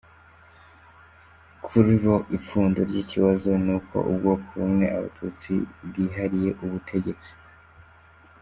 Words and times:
Kuri 1.65 1.93
bo 2.03 2.15
ipfundo 2.37 2.79
ry’ikibazo 2.89 3.49
ni 3.63 3.71
uko 3.77 3.97
ubwoko 4.09 4.47
bumwe 4.59 4.85
–abatutsi- 4.91 5.65
bwihariye 5.87 6.49
ubutegetsi. 6.63 7.31